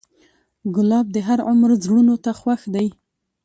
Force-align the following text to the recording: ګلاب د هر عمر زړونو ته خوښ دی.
ګلاب 0.75 1.07
د 1.15 1.17
هر 1.27 1.39
عمر 1.49 1.69
زړونو 1.83 2.15
ته 2.23 2.31
خوښ 2.39 2.61
دی. 2.75 2.87